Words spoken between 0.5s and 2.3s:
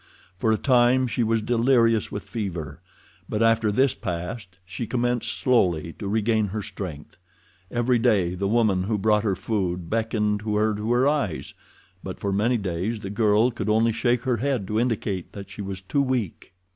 a time she was delirious with